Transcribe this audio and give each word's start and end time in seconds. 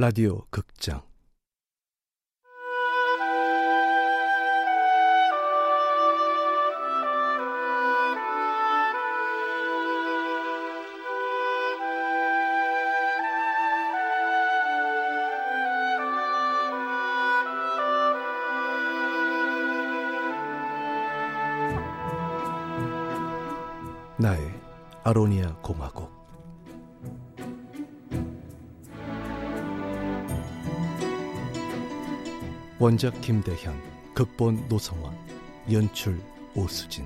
라디오 0.00 0.42
극장. 0.48 1.02
나의 24.16 24.48
아로니아 25.02 25.56
공화국 25.56 26.17
원작 32.80 33.20
김대현, 33.20 33.74
극본 34.14 34.66
노성원, 34.68 35.12
연출 35.72 36.20
오수진. 36.54 37.04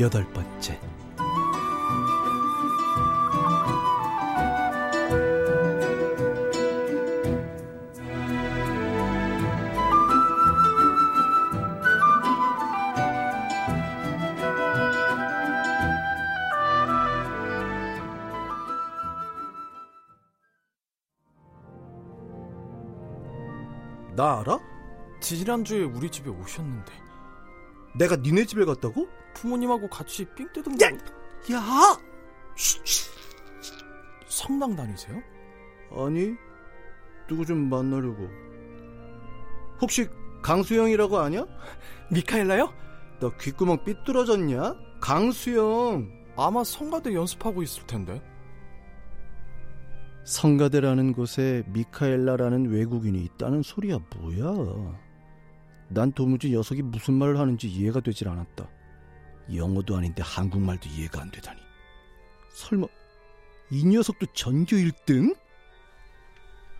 여덟 0.00 0.24
번째 0.32 0.80
지난주에 25.24 25.84
우리 25.84 26.10
집에 26.10 26.28
오셨는데 26.28 26.92
내가 27.96 28.16
니네 28.16 28.44
집에 28.44 28.64
갔다고? 28.64 29.08
부모님하고 29.34 29.88
같이 29.88 30.26
삥 30.34 30.52
뜯은 30.52 30.80
야! 30.82 30.90
거 30.90 31.54
야! 31.54 31.98
성당 34.28 34.76
다니세요? 34.76 35.22
아니 35.92 36.34
누구 37.26 37.46
좀 37.46 37.70
만나려고 37.70 38.28
혹시 39.80 40.08
강수영이라고 40.42 41.18
아냐? 41.18 41.46
미카엘라요? 42.12 42.72
너 43.20 43.34
귓구멍 43.38 43.82
삐뚤어졌냐? 43.84 44.74
강수영 45.00 46.10
아마 46.36 46.64
성가대 46.64 47.14
연습하고 47.14 47.62
있을 47.62 47.86
텐데 47.86 48.22
성가대라는 50.24 51.12
곳에 51.12 51.62
미카엘라라는 51.68 52.70
외국인이 52.70 53.22
있다는 53.24 53.62
소리야 53.62 53.98
뭐야 54.16 55.03
난 55.88 56.12
도무지 56.12 56.50
녀석이 56.50 56.82
무슨 56.82 57.14
말을 57.14 57.38
하는지 57.38 57.68
이해가 57.68 58.00
되질 58.00 58.28
않았다. 58.28 58.68
영어도 59.54 59.96
아닌데 59.96 60.22
한국말도 60.22 60.88
이해가 60.88 61.20
안 61.20 61.30
되다니. 61.30 61.60
설마 62.50 62.86
이 63.70 63.84
녀석도 63.84 64.26
전교 64.32 64.76
1등? 64.76 65.36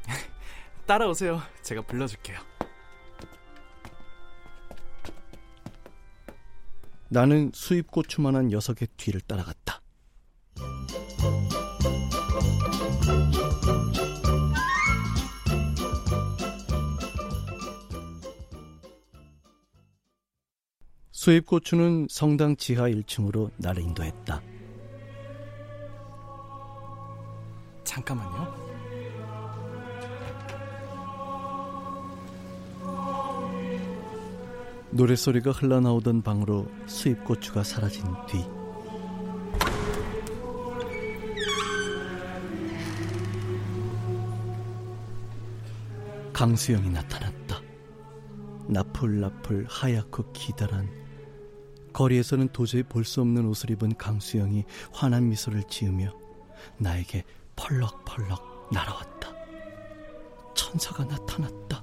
따라오세요. 0.87 1.43
제가 1.63 1.83
불러줄게요. 1.83 2.39
나는 7.09 7.51
수입 7.55 7.91
고추만한 7.91 8.49
녀석의 8.49 8.89
뒤를 8.97 9.21
따라갔다 9.21 9.84
수입고추는 21.25 22.09
성당 22.11 22.55
지하 22.55 22.83
1층으로 22.83 23.51
나를 23.57 23.83
인도했다. 23.83 24.43
잠깐만요 27.83 28.55
노랫소리가 34.91 35.53
흘러나오던 35.53 36.21
방으로 36.21 36.67
수입고추가 36.85 37.63
사라진 37.63 38.05
뒤 38.29 38.45
강수영이 46.35 46.91
나타났다. 46.91 47.63
나풀나풀 48.69 49.65
하얗고 49.71 50.33
기다란 50.35 51.04
거리에서는 51.95 52.49
도저히 52.49 52.83
볼 52.83 53.05
수 53.05 53.23
없는 53.23 53.47
옷을 53.47 53.71
입은 53.71 53.97
강수영이 53.97 54.65
환한 54.93 55.29
미소를 55.31 55.63
지으며 55.65 56.13
나에게 56.77 57.25
펄럭펄럭 57.57 58.69
날아왔다. 58.73 59.33
천사가 60.55 61.05
나타났다. 61.05 61.83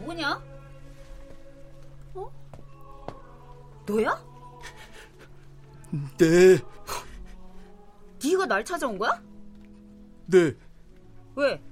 뭐냐? 0.00 0.42
어? 2.14 2.30
너야? 3.86 4.24
네, 6.18 6.58
네가 8.22 8.46
날 8.46 8.64
찾아온 8.64 8.98
거야? 8.98 9.22
네. 10.26 10.54
왜? 11.36 11.62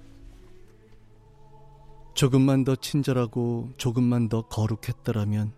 조금만 2.15 2.65
더 2.65 2.75
친절하고 2.77 3.73
조금만 3.77 4.29
더 4.31 4.43
거룩했더라면 4.49 5.53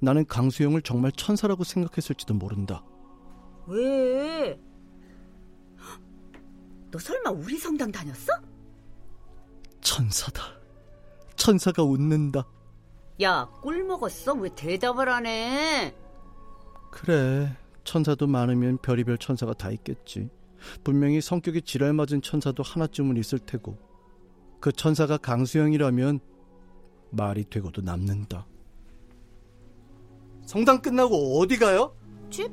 나는 0.00 0.26
강수영을 0.26 0.82
정말 0.82 1.12
천사라고 1.12 1.64
생각했을지도 1.64 2.34
모른다. 2.34 2.82
왜? 3.66 4.58
너 6.90 6.98
설마 6.98 7.30
우리 7.30 7.56
성당 7.58 7.92
다녔어? 7.92 8.32
천사다. 9.80 10.42
천사가 11.36 11.84
웃는다. 11.84 12.46
야, 13.22 13.48
꿀 13.62 13.84
먹었어? 13.84 14.34
왜 14.34 14.48
대답을 14.54 15.08
안 15.08 15.26
해? 15.26 15.94
그래. 16.90 17.56
천사도 17.84 18.26
많으면 18.26 18.78
별의별 18.78 19.18
천사가 19.18 19.54
다 19.54 19.70
있겠지. 19.70 20.30
분명히 20.84 21.20
성격이 21.20 21.62
지랄 21.62 21.92
맞은 21.92 22.22
천사도 22.22 22.62
하나쯤은 22.62 23.16
있을 23.16 23.38
테고. 23.38 23.78
그 24.60 24.72
천사가 24.72 25.16
강수영이라면 25.16 26.20
말이 27.10 27.44
되고도 27.44 27.82
남는다. 27.82 28.46
성당 30.50 30.82
끝나고 30.82 31.38
어디 31.38 31.58
가요? 31.58 31.94
집? 32.28 32.50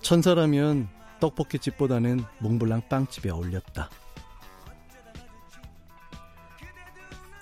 천사라면 0.00 0.88
떡볶이집보다는 1.18 2.22
몽블랑 2.38 2.82
빵집에 2.88 3.30
어울렸다. 3.30 3.90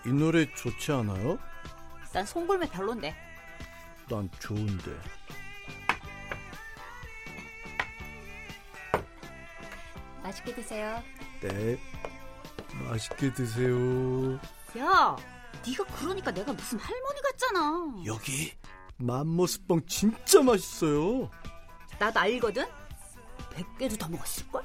이 0.07 0.09
노래 0.09 0.51
좋지 0.55 0.93
않아요? 0.93 1.39
난 2.15 2.25
송골매 2.25 2.71
별론데. 2.71 3.15
난 4.09 4.31
좋은데. 4.39 5.18
맛있게 10.29 10.55
드세요. 10.55 11.03
네. 11.41 11.79
맛있게 12.85 13.33
드세요. 13.33 14.35
야, 14.79 15.17
네가 15.67 15.85
그러니까 15.97 16.31
내가 16.31 16.53
무슨 16.53 16.79
할머니 16.79 17.21
같잖아. 17.23 17.95
여기 18.05 18.53
맘모스빵 18.99 19.87
진짜 19.87 20.43
맛있어요. 20.43 21.31
나도 21.99 22.21
알거든? 22.21 22.67
100개도 23.55 23.99
더 23.99 24.09
먹었을걸? 24.09 24.58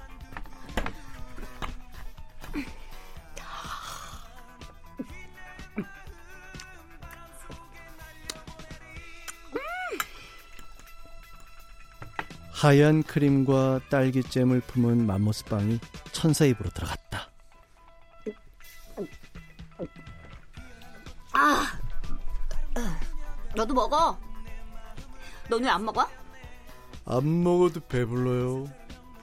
하얀 12.63 13.03
크림과 13.03 13.81
딸기잼을 13.89 14.61
품은 14.61 15.05
맘모스 15.05 15.43
빵이 15.43 15.81
천사 16.13 16.45
입으로 16.45 16.69
들어갔다. 16.69 17.29
아, 21.33 21.77
너도 23.53 23.73
먹어. 23.73 24.17
너는 25.49 25.65
왜안 25.65 25.83
먹어? 25.83 26.07
안 27.05 27.43
먹어도 27.43 27.81
배불러요. 27.81 28.71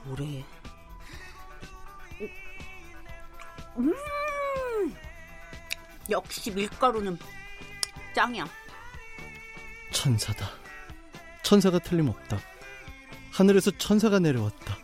뭐래? 0.03 0.45
음, 3.77 3.91
역시 6.11 6.51
밀가루는 6.51 7.17
짱이야. 8.13 8.45
천사다. 9.91 10.47
천사가 11.41 11.79
틀림없다. 11.79 12.50
하늘에서 13.31 13.71
천사가 13.77 14.19
내려왔다. 14.19 14.77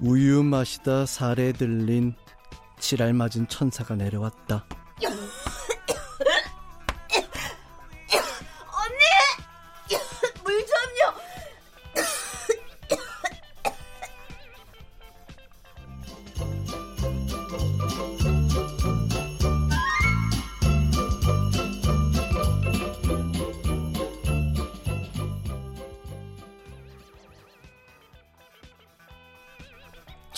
우유 0.00 0.42
마시다 0.42 1.06
살에 1.06 1.52
들린 1.52 2.14
지랄 2.80 3.12
맞은 3.12 3.46
천사가 3.48 3.94
내려왔다. 3.94 4.66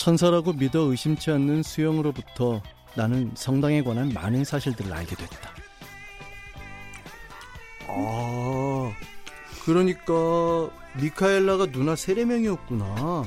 천사라고 0.09 0.53
믿어 0.53 0.81
의심치 0.81 1.31
않는 1.31 1.63
수영으로부터 1.63 2.61
나는 2.93 3.31
성당에 3.33 3.81
관한 3.81 4.09
많은 4.13 4.43
사실들을 4.43 4.93
알게 4.93 5.15
됐다. 5.15 5.49
아, 7.87 8.93
그러니까 9.63 10.13
미카엘라가 11.01 11.71
누나 11.71 11.95
세례명이었구나. 11.95 13.23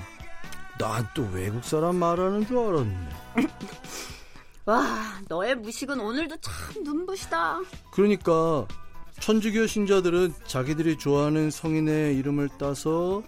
난 0.79 1.09
또 1.17 1.29
외국 1.33 1.65
사람 1.65 1.97
말하는 1.97 2.47
줄 2.47 2.59
알았네. 2.59 3.09
와, 4.67 5.21
너의 5.27 5.57
무식은 5.57 5.99
오늘도 5.99 6.37
참 6.37 6.85
눈부시다. 6.85 7.61
그러니까 7.91 8.69
천주교 9.19 9.67
신자들은 9.67 10.33
자기들이 10.47 10.97
좋아하는 10.99 11.51
성인의 11.51 12.17
이름을 12.19 12.51
따서 12.57 13.25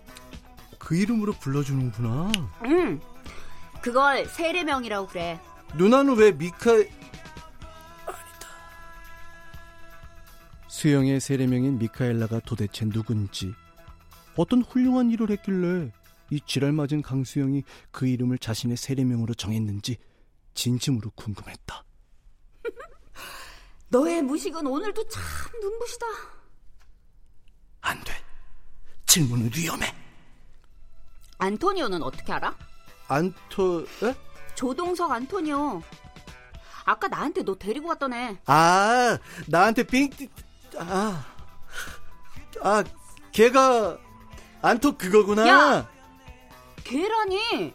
그 0.79 0.95
이름으로 0.95 1.33
불러주는구나. 1.33 2.31
응, 2.67 3.01
그걸 3.83 4.27
세례명이라고 4.27 5.07
그래. 5.09 5.41
누나는 5.75 6.17
왜 6.17 6.33
미카 6.33 6.73
아니다. 6.73 8.49
수영의 10.69 11.21
세례명인 11.21 11.79
미카엘라가 11.79 12.41
도대체 12.41 12.85
누군지 12.87 13.55
어떤 14.37 14.63
훌륭한 14.63 15.11
일을 15.11 15.31
했길래 15.31 15.93
이 16.31 16.41
지랄 16.47 16.73
맞은 16.73 17.03
강수영이 17.03 17.65
그 17.91 18.07
이름을 18.07 18.39
자신의 18.39 18.77
세례명으로 18.77 19.35
정했는지 19.35 19.97
진심으로 20.55 21.11
궁금했다. 21.15 21.85
너의 23.89 24.23
무식은 24.23 24.67
오늘도 24.67 25.09
참 25.09 25.23
눈부시다. 25.61 26.07
안 27.81 28.03
돼. 28.05 28.13
질문은 29.07 29.51
위험해. 29.57 29.93
안토니오는 31.39 32.03
어떻게 32.03 32.33
알아? 32.33 32.55
안토, 33.15 33.85
에? 34.05 34.15
조동석 34.55 35.11
안토니오. 35.11 35.83
아까 36.85 37.09
나한테 37.09 37.43
너 37.43 37.57
데리고 37.57 37.89
갔던 37.89 38.13
애. 38.15 38.39
아, 38.47 39.19
나한테 39.49 39.83
빙, 39.83 40.09
아, 40.79 41.25
아, 42.63 42.85
걔가 43.33 43.99
안토 44.63 44.97
그거구나. 44.97 45.49
야! 45.49 45.89
걔라니. 46.85 47.75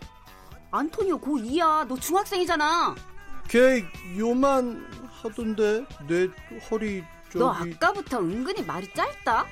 안토니오 0.71 1.19
고2야. 1.19 1.85
너 1.85 1.97
중학생이잖아. 1.97 2.95
걔 3.49 3.85
요만 4.17 4.87
하던데 5.21 5.85
내 6.07 6.27
허리 6.69 7.03
저기 7.25 7.39
너 7.39 7.51
아까부터 7.51 8.19
은근히 8.19 8.63
말이 8.63 8.91
짧다. 8.93 9.45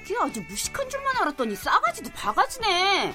이게 0.00 0.16
아주 0.18 0.42
무식한 0.48 0.88
줄만 0.88 1.16
알았더니 1.18 1.54
싸가지도 1.56 2.10
바가지네. 2.14 3.14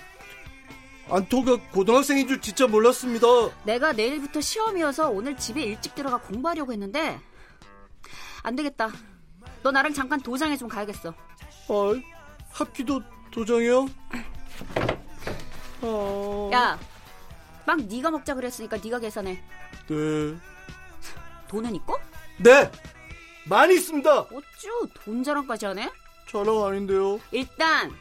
안토가 1.09 1.57
고등학생인 1.71 2.27
줄 2.27 2.41
진짜 2.41 2.67
몰랐습니다. 2.67 3.27
내가 3.63 3.93
내일부터 3.93 4.41
시험이어서 4.41 5.09
오늘 5.09 5.37
집에 5.37 5.63
일찍 5.63 5.95
들어가 5.95 6.17
공부하려고 6.17 6.73
했는데 6.73 7.19
안 8.43 8.55
되겠다. 8.55 8.91
너 9.63 9.71
나랑 9.71 9.93
잠깐 9.93 10.19
도장에 10.19 10.57
좀 10.57 10.67
가야겠어. 10.67 11.09
아, 11.09 12.01
합기도 12.51 13.01
도장이요? 13.31 13.87
아... 15.81 16.49
야, 16.53 16.79
빵 17.65 17.87
네가 17.87 18.11
먹자 18.11 18.33
그랬으니까 18.33 18.77
네가 18.77 18.99
계산해. 18.99 19.41
네. 19.87 20.37
돈은 21.47 21.75
있고? 21.75 21.97
네. 22.37 22.69
많이 23.45 23.75
있습니다. 23.75 24.19
어쭈 24.19 24.89
돈 24.93 25.23
자랑까지 25.23 25.67
하네? 25.67 25.89
자랑 26.29 26.65
아닌데요. 26.65 27.19
일단 27.31 27.93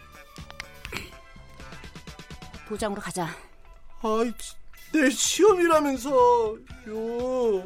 도장으로 2.66 3.00
가자. 3.00 3.28
아이, 4.02 4.32
내 4.92 5.10
시험이라면서 5.10 6.56
요. 6.88 7.64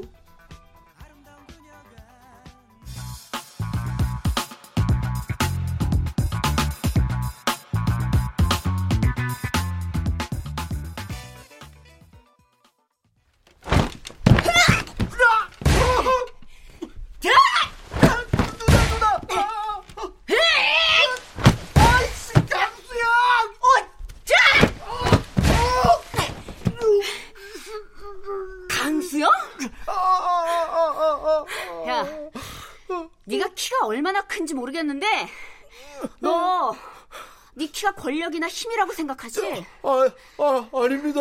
네 37.60 37.66
키가 37.66 37.92
권력이나 37.92 38.48
힘이라고 38.48 38.90
생각하지? 38.94 39.66
아, 39.82 40.10
아, 40.38 40.70
아닙니다. 40.72 41.20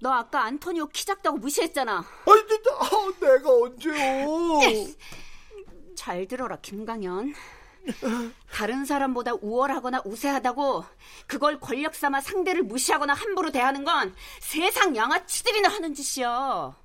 너 0.00 0.10
아까 0.10 0.42
안토니오 0.42 0.88
키 0.88 1.06
작다고 1.06 1.36
무시했잖아. 1.36 1.98
아니, 2.26 2.48
진짜, 2.48 2.70
아, 2.80 3.12
내가 3.20 3.48
언제요? 3.48 4.26
잘 5.94 6.26
들어라, 6.26 6.58
김강현. 6.60 7.32
다른 8.50 8.84
사람보다 8.84 9.34
우월하거나 9.34 10.02
우세하다고 10.04 10.84
그걸 11.28 11.60
권력 11.60 11.94
삼아 11.94 12.22
상대를 12.22 12.64
무시하거나 12.64 13.14
함부로 13.14 13.52
대하는 13.52 13.84
건 13.84 14.16
세상 14.40 14.96
양아치들이나 14.96 15.68
하는 15.68 15.94
짓이야. 15.94 16.76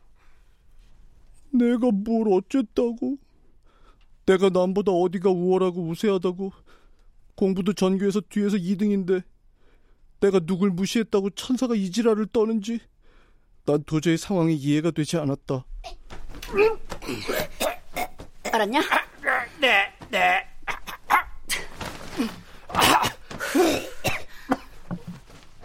내가 1.50 1.90
뭘 1.92 2.32
어쨌다고? 2.32 3.18
내가 4.28 4.50
남보다 4.50 4.92
어디가 4.92 5.32
우월하고 5.32 5.82
우세하다고? 5.82 6.54
공부도 7.36 7.74
전교에서 7.74 8.22
뒤에서 8.30 8.58
2등인데 8.58 9.24
내가 10.20 10.40
누굴 10.40 10.70
무시했다고 10.72 11.32
천사가 11.32 11.76
이 11.76 11.92
지랄을 11.92 12.28
떠는지 12.28 12.80
난 13.66 13.84
도저히 13.84 14.18
상황이 14.18 14.56
이해가 14.56 14.92
되지 14.92 15.18
않았다. 15.18 15.66
알았냐? 18.52 18.82
네, 19.60 19.94
네. 20.10 20.48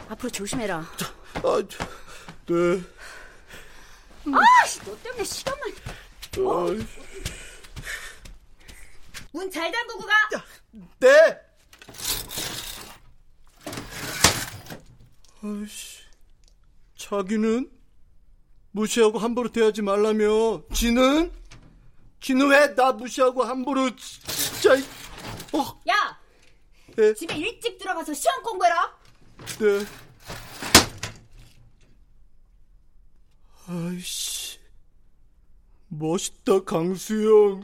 앞으로 0.09 0.31
조심해라. 0.31 0.79
아, 0.79 1.63
저, 1.69 1.85
네. 2.47 2.83
아씨, 4.63 4.81
너 4.81 4.97
때문에 5.03 5.25
시간만. 5.25 5.71
아, 6.39 6.67
문잘 9.33 9.71
잠그고 9.71 10.07
가. 10.07 10.15
네. 11.01 11.48
아이씨, 15.43 16.03
자기는 16.97 17.71
무시하고 18.73 19.19
함부로 19.19 19.51
대하지 19.51 19.83
말라며. 19.83 20.63
지는? 20.75 21.33
지는 22.21 22.49
왜 22.49 22.75
나 22.75 22.93
무시하고 22.93 23.45
함부로 23.45 23.95
진짜? 23.97 24.75
어, 25.53 25.81
야, 25.89 26.19
네, 26.97 27.15
집에 27.15 27.37
일찍 27.37 27.79
들어가서 27.79 28.13
시험 28.15 28.43
공부해라. 28.43 28.99
네. 29.61 29.87
아이씨, 33.69 34.59
멋있다 35.89 36.65
강수영. 36.65 37.63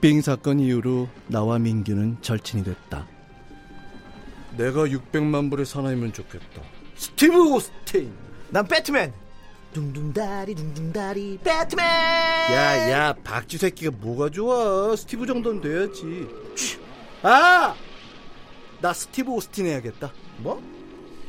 빙 0.00 0.22
사건 0.22 0.60
이후로 0.60 1.08
나와 1.26 1.58
민규는 1.58 2.18
절친이 2.22 2.62
됐다. 2.64 3.06
내가 4.56 4.84
600만 4.86 5.50
불의 5.50 5.66
사나이면 5.66 6.12
좋겠다. 6.12 6.62
스티브 6.96 7.52
오스틴. 7.52 8.12
난 8.50 8.66
배트맨. 8.66 9.27
둥둥다리 9.72 10.54
둥둥다리 10.54 11.38
배트맨. 11.44 11.84
야야 11.86 13.12
박쥐 13.24 13.58
새끼가 13.58 13.92
뭐가 14.00 14.30
좋아? 14.30 14.96
스티브 14.96 15.26
정도는 15.26 15.60
돼야지. 15.60 16.26
아, 17.22 17.74
나 18.80 18.92
스티브 18.92 19.30
오스틴 19.30 19.66
해야겠다. 19.66 20.12
뭐? 20.38 20.62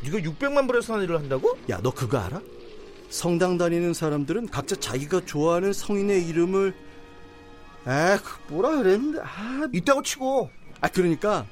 네가 0.04 0.20
600만 0.20 0.68
불의 0.68 0.82
사나이를 0.82 1.18
한다고? 1.18 1.58
야 1.70 1.80
너 1.84 1.92
그거 1.92 2.18
알아? 2.20 2.42
성당 3.10 3.58
다니는 3.58 3.94
사람들은 3.94 4.48
각자 4.50 4.76
자기가 4.76 5.26
좋아하는 5.26 5.74
성인의 5.74 6.28
이름을 6.28 6.74
아, 7.86 8.20
그 8.24 8.54
뭐라 8.54 8.78
그랬는데 8.78 9.20
아, 9.22 9.68
있다고 9.74 10.02
치고. 10.04 10.50
아 10.82 10.88
그러니까 10.88 11.46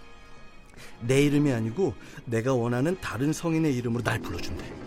내 1.01 1.23
이름이 1.23 1.51
아니고 1.51 1.93
내가 2.25 2.53
원하는 2.53 2.97
다른 3.01 3.33
성인의 3.33 3.75
이름으로 3.75 4.03
날 4.03 4.19
불러준대. 4.19 4.86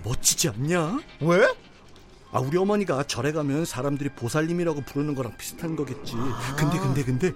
야 0.00 0.02
멋지지 0.04 0.48
않냐? 0.48 0.98
왜? 1.20 1.46
아 2.32 2.38
우리 2.40 2.56
어머니가 2.56 3.02
절에 3.04 3.32
가면 3.32 3.64
사람들이 3.64 4.10
보살님이라고 4.10 4.82
부르는 4.82 5.14
거랑 5.14 5.36
비슷한 5.36 5.76
거겠지. 5.76 6.14
근데 6.56 6.78
근데 6.78 7.04
근데 7.04 7.32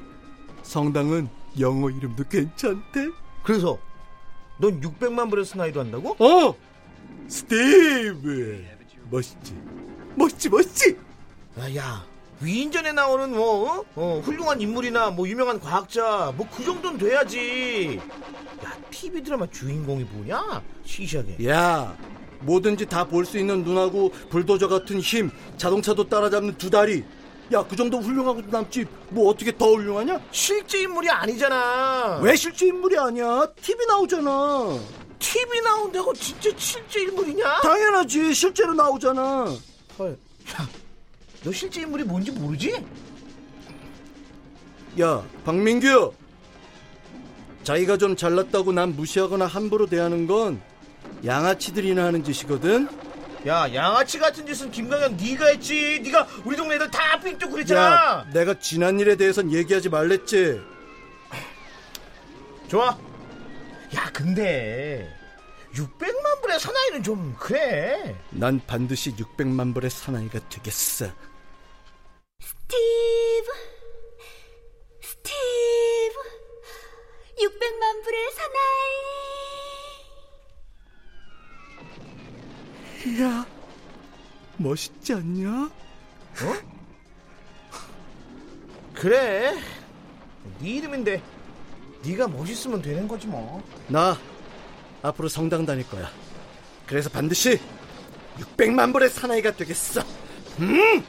성당은 0.63 1.29
영어 1.59 1.91
이름도 1.91 2.25
괜찮대. 2.29 3.09
그래서 3.43 3.79
넌 4.59 4.81
600만 4.81 5.31
불의 5.31 5.45
사나이도 5.45 5.81
한다고? 5.81 6.17
어, 6.25 6.55
스티브 7.29 8.65
멋있지, 9.11 9.55
멋있지, 10.15 10.49
멋있지. 10.49 10.97
아, 11.59 11.75
야, 11.75 12.07
위인전에 12.41 12.93
나오는 12.93 13.31
뭐 13.35 13.79
어? 13.81 13.85
어, 13.97 14.23
훌륭한 14.25 14.61
인물이나 14.61 15.11
뭐 15.11 15.29
유명한 15.29 15.61
과학자 15.61 16.33
뭐 16.37 16.47
그 16.57 16.65
정도는 16.65 16.99
돼야지. 16.99 18.01
야, 18.65 18.73
TV 18.91 19.23
드라마 19.25 19.47
주인공이 19.51 20.05
뭐냐? 20.05 20.63
시시하게. 20.85 21.49
야, 21.49 21.97
뭐든지 22.45 22.87
다 22.87 23.05
볼 23.05 23.25
수 23.25 23.39
있는 23.39 23.63
눈하고 23.65 24.11
불도저 24.31 24.69
같은 24.69 25.01
힘, 25.01 25.31
자동차도 25.57 26.09
따라잡는 26.09 26.57
두 26.59 26.71
다리. 26.71 27.05
야, 27.53 27.63
그 27.69 27.77
정도 27.77 27.99
훌륭하고도 28.01 28.49
남지. 28.51 28.87
뭐 29.11 29.31
어떻게 29.31 29.57
더 29.57 29.67
훌륭하냐? 29.75 30.21
실제 30.31 30.81
인물이 30.83 31.09
아니잖아. 31.11 32.21
왜 32.23 32.35
실제 32.37 32.67
인물이 32.67 32.99
아니야? 32.99 33.47
TV 33.61 33.87
나오잖아. 33.87 34.79
TV 35.19 35.61
나온다고 35.61 36.13
진짜 36.15 36.51
실제 36.57 37.03
인물이냐? 37.03 37.61
당연하지. 37.63 38.33
실제로 38.35 38.73
나오잖아. 38.75 39.47
헐. 39.99 40.11
야, 40.59 40.69
너 41.43 41.53
실제 41.53 41.83
인물이 41.83 42.05
뭔지 42.05 42.31
모르지? 42.31 42.75
야, 45.01 45.23
박민규. 45.45 46.13
자기가 47.63 47.97
좀 47.97 48.15
잘났다고 48.17 48.73
남 48.73 48.95
무시하거나 48.95 49.47
함부로 49.47 49.87
대하는 49.87 50.27
건 50.27 50.61
양아치들이나 51.25 52.05
하는 52.05 52.23
짓이거든. 52.25 52.89
야, 53.47 53.73
양아치 53.75 54.19
같은 54.19 54.47
짓은 54.47 54.71
김강현 54.71 55.17
네가 55.17 55.47
했지. 55.47 56.01
네가 56.03 56.27
우리 56.45 56.57
동네 56.57 56.77
애들 56.77 56.91
다 56.91 57.21
삥쭉 57.21 57.51
그랬잖아. 57.51 57.81
야, 57.81 58.27
내가 58.33 58.59
지난 58.59 58.99
일에 58.99 59.17
대해선 59.17 59.53
얘기하지 59.53 59.91
말랬지. 59.91 60.61
좋아. 62.69 62.99
야, 63.95 64.11
근데 64.13 65.15
600만 65.75 66.41
불의 66.41 66.59
사나이는 66.59 67.03
좀 67.03 67.37
그래. 67.39 68.17
난 68.31 68.61
반드시 68.67 69.15
600만 69.15 69.75
불의 69.75 69.91
사나이가 69.91 70.41
되겠어. 70.49 71.07
멋있지 84.75 85.15
않냐? 85.15 85.71
그래. 88.95 89.55
네 90.59 90.69
이름인데 90.69 91.23
네가 92.05 92.29
멋있으면 92.29 92.83
되는 92.83 93.09
거지 93.09 93.27
뭐. 93.27 93.63
나 93.89 94.19
앞으로 95.03 95.29
성당 95.29 95.65
다닐 95.65 95.89
거야. 95.89 96.11
그래서 96.87 97.09
반드시 97.09 97.59
600만 98.39 98.93
불의 98.93 99.09
사나이가 99.11 99.53
되겠어. 99.53 100.03
음! 100.61 101.05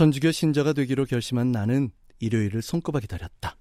천주교 0.00 0.32
신자가 0.32 0.72
되기로 0.72 1.04
결심한 1.04 1.52
나는 1.52 1.90
일요일을 2.20 2.62
손꼽아 2.62 3.00
기다렸다. 3.00 3.54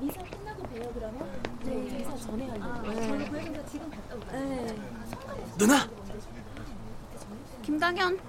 미사 0.00 0.22
끝나고 0.22 0.62
봬요 0.62 0.92
그러면? 0.94 1.42
네, 1.64 1.74
미사 1.74 2.16
전에 2.16 2.46
하려고. 2.46 2.94
저는 2.94 3.28
고해성사 3.28 3.66
지금 3.66 3.90
갔다 3.90 4.14
오거든요. 4.14 4.74
누나! 5.58 5.90
김강현, 7.62 8.20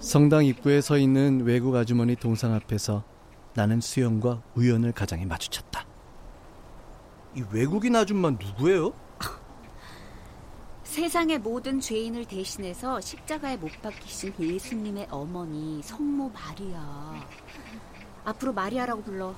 성당 0.00 0.44
입구에 0.44 0.82
서 0.82 0.98
있는 0.98 1.40
외국 1.40 1.74
아주머니 1.76 2.16
동상 2.16 2.52
앞에서 2.52 3.02
나는 3.54 3.80
수영과 3.80 4.42
우연을 4.56 4.92
가장에 4.92 5.24
마주쳤다. 5.24 5.86
이 7.34 7.42
외국인 7.50 7.96
아줌마 7.96 8.28
누구예요? 8.28 8.92
세상의 10.84 11.38
모든 11.38 11.80
죄인을 11.80 12.24
대신해서 12.26 13.00
십자가에 13.00 13.56
못 13.56 13.70
박히신 13.82 14.34
예수님의 14.38 15.08
어머니 15.10 15.82
성모 15.82 16.30
마리아. 16.30 17.14
앞으로 18.24 18.52
마리아라고 18.52 19.02
불러. 19.02 19.34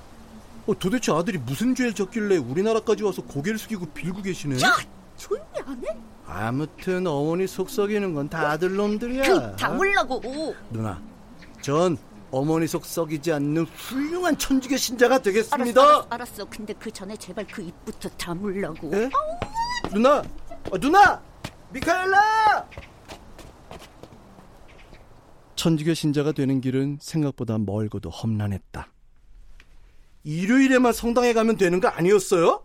어, 0.67 0.73
도대체 0.77 1.11
아들이 1.13 1.37
무슨 1.37 1.73
죄를 1.73 1.93
졌길래 1.93 2.37
우리나라까지 2.37 3.03
와서 3.03 3.21
고개를 3.23 3.57
숙이고 3.57 3.85
빌고 3.87 4.21
계시네? 4.21 4.57
조용히 5.17 5.45
안 5.65 5.81
해? 5.85 5.97
아무튼 6.27 7.07
어머니 7.07 7.47
속 7.47 7.69
썩이는 7.69 8.13
건 8.13 8.27
다 8.29 8.49
아들놈들이야. 8.51 9.23
그 9.23 9.55
다물라고. 9.55 10.53
누나, 10.69 11.01
전 11.61 11.97
어머니 12.29 12.67
속 12.67 12.85
썩이지 12.85 13.31
않는 13.31 13.63
훌륭한 13.63 14.37
천주교 14.37 14.75
신자가 14.75 15.19
되겠습니다. 15.19 15.81
알았어, 15.81 15.93
알았어, 15.93 16.07
알았어. 16.09 16.45
근데 16.49 16.73
그 16.73 16.91
전에 16.91 17.15
제발 17.15 17.47
그 17.47 17.61
입부터 17.61 18.09
다물라고. 18.09 18.91
예? 18.93 19.09
누나, 19.91 20.21
어, 20.69 20.77
누나, 20.77 21.21
미카엘라. 21.71 22.69
천주교 25.55 25.93
신자가 25.93 26.31
되는 26.31 26.61
길은 26.61 26.99
생각보다 27.01 27.57
멀고도 27.57 28.09
험난했다. 28.09 28.91
일요일에만 30.23 30.93
성당에 30.93 31.33
가면 31.33 31.57
되는 31.57 31.79
거 31.79 31.87
아니었어요? 31.87 32.63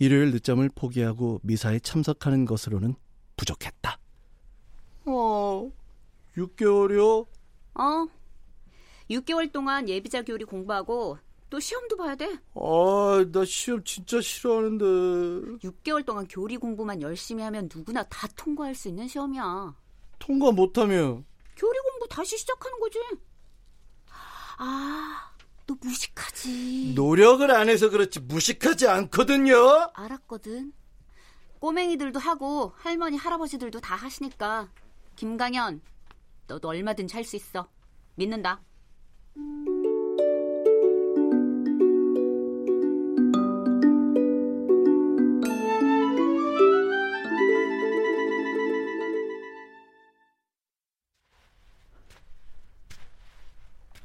일요일 0.00 0.30
늦잠을 0.32 0.68
포기하고 0.74 1.40
미사에 1.42 1.78
참석하는 1.80 2.44
것으로는 2.44 2.94
부족했다. 3.36 3.98
어, 5.06 5.70
6개월이요? 6.36 7.26
어. 7.74 8.06
6개월 9.10 9.50
동안 9.50 9.88
예비자 9.88 10.22
교리 10.22 10.44
공부하고 10.44 11.18
또 11.50 11.58
시험도 11.60 11.96
봐야 11.96 12.14
돼. 12.14 12.38
아, 12.54 13.24
나 13.32 13.44
시험 13.44 13.82
진짜 13.84 14.20
싫어하는데. 14.20 14.84
6개월 15.66 16.04
동안 16.04 16.26
교리 16.28 16.56
공부만 16.58 17.00
열심히 17.00 17.42
하면 17.42 17.68
누구나 17.74 18.02
다 18.04 18.26
통과할 18.36 18.74
수 18.74 18.88
있는 18.88 19.08
시험이야. 19.08 19.74
통과 20.18 20.52
못하면 20.52 21.24
교리 21.56 21.78
공부 21.90 22.06
다시 22.08 22.36
시작하는 22.36 22.78
거지. 22.80 22.98
아, 24.58 25.30
너 25.66 25.76
무식하지. 25.80 26.92
노력을 26.94 27.48
안 27.50 27.68
해서 27.68 27.88
그렇지 27.88 28.20
무식하지 28.20 28.86
않거든요. 28.88 29.56
알았거든. 29.94 30.72
꼬맹이들도 31.60 32.18
하고 32.20 32.72
할머니 32.76 33.16
할아버지들도 33.16 33.80
다 33.80 33.96
하시니까 33.96 34.68
김강현 35.16 35.80
너도 36.46 36.68
얼마든지 36.68 37.14
할 37.14 37.24
수 37.24 37.36
있어. 37.36 37.68
믿는다. 38.16 38.60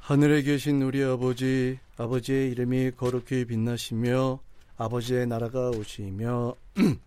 하늘에 0.04 0.42
계신 0.42 0.82
우리 0.82 1.02
아버지, 1.02 1.80
아버지의 1.96 2.52
이름이 2.52 2.92
거룩히 2.92 3.46
빛나시며 3.46 4.38
아버지의 4.76 5.28
나라가 5.28 5.70
오시며 5.70 6.56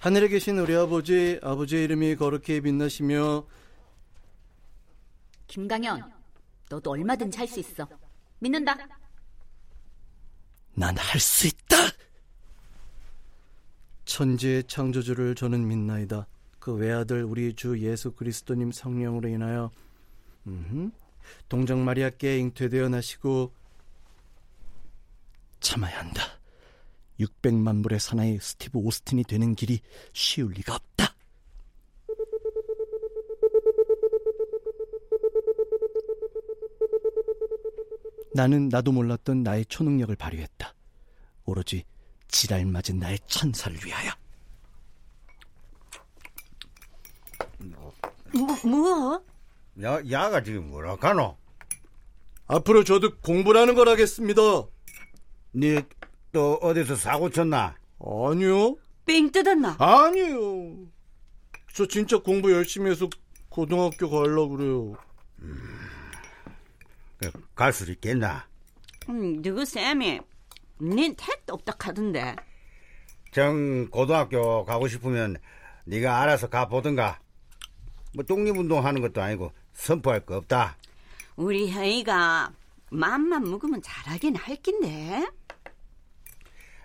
하늘에 0.00 0.28
계신 0.28 0.58
우리 0.58 0.76
아버지, 0.76 1.40
아버지의 1.42 1.84
이름이 1.84 2.16
거룩히 2.16 2.60
빛나시며 2.60 3.42
김강현, 5.46 6.12
너도 6.68 6.90
얼마든지 6.90 7.38
할 7.38 7.48
수 7.48 7.60
있어. 7.60 7.88
믿는다. 8.40 8.76
난 10.74 10.94
할 10.98 11.18
수 11.18 11.46
있다. 11.46 11.76
천지의 14.04 14.64
창조주를 14.64 15.34
저는 15.36 15.66
믿나이다. 15.66 16.26
그 16.58 16.74
외아들 16.74 17.24
우리 17.24 17.54
주 17.54 17.78
예수 17.78 18.12
그리스도님 18.12 18.72
성령으로 18.72 19.28
인하여 19.28 19.70
음흠, 20.46 20.90
동정 21.48 21.84
마리아께 21.84 22.38
잉태되어 22.38 22.88
나시고 22.88 23.52
참아야 25.60 26.00
한다. 26.00 26.22
600만 27.20 27.82
불의 27.82 27.98
사나이 27.98 28.38
스티브 28.38 28.78
오스틴이 28.78 29.24
되는 29.24 29.54
길이 29.54 29.80
쉬울 30.12 30.52
리가 30.52 30.74
없다. 30.74 31.14
나는 38.34 38.68
나도 38.68 38.92
몰랐던 38.92 39.42
나의 39.42 39.66
초능력을 39.66 40.14
발휘했다. 40.14 40.72
오로지 41.44 41.84
지랄 42.28 42.66
맞은 42.66 42.98
나의 43.00 43.18
천사를 43.26 43.76
위하여. 43.84 44.12
뭐, 47.58 47.92
뭐? 48.64 49.24
야, 49.82 50.00
야가 50.10 50.42
지금 50.42 50.70
뭐라 50.70 50.96
카노? 50.96 51.36
앞으로 52.46 52.82
저도 52.82 53.18
공부라는 53.20 53.74
걸 53.74 53.88
하겠습니다. 53.88 54.40
니또 55.54 56.54
어디서 56.60 56.96
사고 56.96 57.30
쳤나? 57.30 57.76
아니요. 58.00 58.76
삥 59.06 59.30
뜯었나? 59.30 59.76
아니요. 59.78 60.86
저 61.72 61.86
진짜 61.86 62.18
공부 62.18 62.52
열심히 62.52 62.90
해서 62.90 63.08
고등학교 63.48 64.10
가려고 64.10 64.56
그래요. 64.56 64.94
그, 67.18 67.30
갈수 67.54 67.90
있겠나? 67.92 68.48
음, 69.08 69.42
누구 69.42 69.64
쌤이? 69.64 70.20
닌 70.80 71.14
택도 71.16 71.54
없다 71.54 71.72
카던데. 71.72 72.36
정 73.32 73.88
고등학교 73.90 74.64
가고 74.64 74.88
싶으면 74.88 75.36
네가 75.84 76.20
알아서 76.22 76.48
가 76.48 76.68
보든가. 76.68 77.20
뭐 78.14 78.24
독립운동 78.24 78.84
하는 78.84 79.00
것도 79.00 79.20
아니고 79.22 79.52
선포할 79.74 80.20
거 80.20 80.36
없다. 80.36 80.76
우리 81.36 81.70
형이가 81.70 82.52
맘만 82.90 83.48
먹으면 83.48 83.82
잘하긴 83.82 84.36
할 84.36 84.56
낀데. 84.56 85.26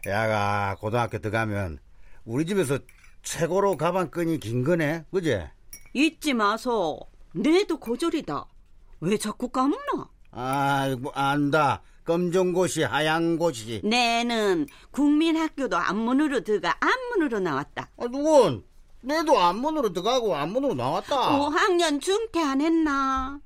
야가 0.05 0.77
고등학교 0.79 1.17
들어가면 1.17 1.79
우리 2.25 2.45
집에서 2.45 2.77
최고로 3.23 3.77
가방끈이 3.77 4.39
긴 4.39 4.63
거네, 4.63 5.05
그제? 5.11 5.49
잊지 5.93 6.33
마소. 6.33 6.99
내도 7.33 7.79
고졸이다. 7.79 8.45
왜 8.99 9.17
자꾸 9.17 9.49
까먹나? 9.49 10.09
아이고 10.31 11.11
안다. 11.13 11.81
검정 12.03 12.51
고시 12.51 12.83
하얀 12.83 13.37
고시. 13.37 13.81
내는 13.83 14.67
국민학교도 14.91 15.77
안문으로 15.77 16.41
들어가 16.41 16.75
안문으로 16.81 17.39
나왔다. 17.39 17.89
아, 17.97 18.07
누군? 18.07 18.65
내도 19.03 19.37
안문으로 19.37 19.91
들어가고 19.93 20.35
안문으로 20.35 20.73
나왔다. 20.75 21.37
5학년 21.39 22.01
중퇴 22.01 22.39
안 22.41 22.61
했나? 22.61 23.39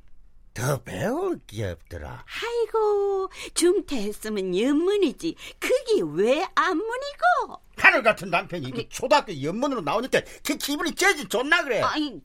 더 0.54 0.82
배울 0.84 1.40
게 1.46 1.66
없더라. 1.66 2.26
아이고 2.44 3.30
중퇴했으면 3.54 4.58
연문이지. 4.58 5.36
그게 5.60 6.02
왜 6.14 6.48
안문이고? 6.56 7.62
하늘 7.78 8.02
같은 8.04 8.30
남편이 8.30 8.72
그 8.72 8.90
초등학교 8.90 9.40
연문으로 9.42 9.82
나오니까 9.82 10.22
그 10.46 10.56
기분이 10.58 10.94
제지 10.96 11.28
좋나 11.28 11.64
그래. 11.64 11.82
아이, 11.82 12.20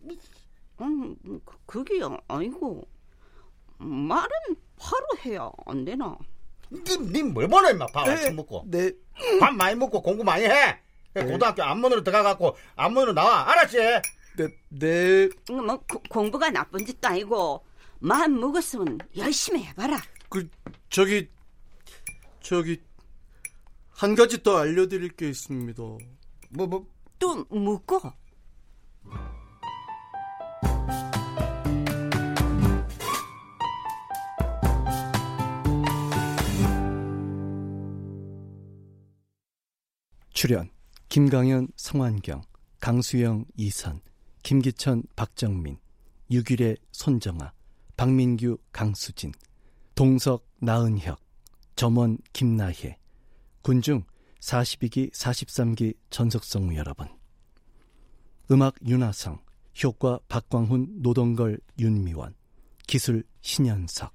음, 0.81 1.17
그- 1.45 1.59
그게 1.67 2.01
아니고 2.29 2.87
말은 3.79 4.31
바로 4.79 5.07
해야 5.25 5.51
안 5.67 5.85
되나? 5.85 6.17
님뭘 7.13 7.49
보나 7.49 7.71
임마 7.71 7.87
밥 7.93 8.09
아침 8.09 8.37
먹고 8.37 8.65
네, 8.67 8.93
밥 9.41 9.55
많이 9.55 9.77
먹고 9.77 10.01
공부 10.01 10.25
많이 10.25 10.45
해. 10.45 10.79
고등학교 11.15 11.63
안문으로 11.63 12.03
들어가갖고 12.03 12.57
안문으로 12.77 13.13
나와 13.13 13.51
알았지? 13.51 13.77
네, 14.37 14.49
네. 14.71 15.29
음, 15.51 15.67
뭐 15.67 15.79
고- 15.79 16.03
공부가 16.09 16.51
나쁜 16.51 16.85
짓도 16.87 17.09
아니고 17.09 17.65
마음 17.99 18.41
먹었으면 18.41 18.99
열심히 19.17 19.65
해봐라. 19.65 20.01
그 20.29 20.49
저기 20.89 21.29
저기 22.41 22.81
한 23.91 24.15
가지 24.15 24.43
더 24.43 24.57
알려드릴 24.59 25.11
게 25.11 25.29
있습니다. 25.29 25.83
뭐 26.51 26.67
뭐. 26.67 26.87
또 27.19 27.45
묻고 27.51 28.01
출연 40.33 40.69
김강현, 41.13 41.69
성환경, 41.77 42.41
강수영, 42.81 43.45
이선, 43.59 44.01
김기천, 44.43 45.03
박정민, 45.15 45.77
유길의 46.31 46.79
손정아, 46.91 47.53
박민규, 47.99 48.57
강수진, 48.73 49.31
동석, 49.95 50.49
나은혁, 50.61 51.21
점원, 51.77 52.17
김나혜, 52.33 52.97
군중 53.61 54.05
42기, 54.41 55.13
43기 55.13 55.99
전석성우 56.09 56.77
여러분. 56.77 57.09
음악 58.51 58.77
윤하성, 58.83 59.39
효과 59.85 60.19
박광훈, 60.29 61.03
노동걸, 61.03 61.59
윤미원, 61.79 62.35
기술 62.87 63.23
신현석. 63.43 64.15